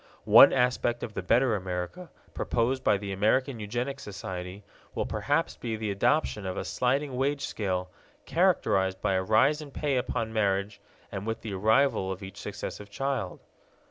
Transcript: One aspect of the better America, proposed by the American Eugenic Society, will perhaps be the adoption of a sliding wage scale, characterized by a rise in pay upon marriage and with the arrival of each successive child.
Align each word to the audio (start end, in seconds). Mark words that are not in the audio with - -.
One 0.25 0.51
aspect 0.51 1.03
of 1.03 1.13
the 1.13 1.21
better 1.21 1.55
America, 1.55 2.09
proposed 2.33 2.83
by 2.83 2.97
the 2.97 3.11
American 3.11 3.59
Eugenic 3.59 3.99
Society, 3.99 4.63
will 4.95 5.05
perhaps 5.05 5.57
be 5.57 5.75
the 5.75 5.91
adoption 5.91 6.43
of 6.43 6.57
a 6.57 6.65
sliding 6.65 7.15
wage 7.17 7.45
scale, 7.45 7.91
characterized 8.25 8.99
by 8.99 9.13
a 9.13 9.21
rise 9.21 9.61
in 9.61 9.69
pay 9.69 9.97
upon 9.97 10.33
marriage 10.33 10.81
and 11.11 11.27
with 11.27 11.41
the 11.41 11.53
arrival 11.53 12.11
of 12.11 12.23
each 12.23 12.37
successive 12.39 12.89
child. 12.89 13.41